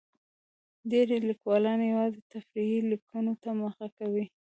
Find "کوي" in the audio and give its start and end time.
3.97-4.25